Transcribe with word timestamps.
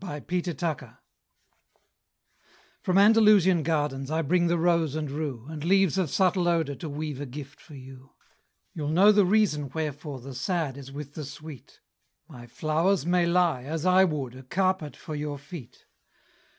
A 0.03 0.19
Spanish 0.19 0.47
Love 0.63 0.79
Song 0.79 0.97
From 2.81 2.97
Andalusian 2.97 3.61
gardens 3.61 4.09
I 4.09 4.23
bring 4.23 4.47
the 4.47 4.57
rose 4.57 4.95
and 4.95 5.11
rue, 5.11 5.45
And 5.47 5.63
leaves 5.63 5.95
of 5.99 6.09
subtle 6.09 6.47
odour, 6.47 6.73
To 6.73 6.89
weave 6.89 7.21
a 7.21 7.27
gift 7.27 7.61
for 7.61 7.75
you. 7.75 8.13
You'll 8.73 8.87
know 8.87 9.11
the 9.11 9.25
reason 9.27 9.69
wherefore 9.75 10.19
The 10.19 10.33
sad 10.33 10.75
is 10.75 10.91
with 10.91 11.13
the 11.13 11.23
sweet; 11.23 11.81
My 12.27 12.47
flowers 12.47 13.05
may 13.05 13.27
lie, 13.27 13.61
as 13.65 13.85
I 13.85 14.03
would, 14.03 14.33
A 14.33 14.41
carpet 14.41 14.95
for 14.95 15.13
your 15.15 15.37
feet! 15.37 15.85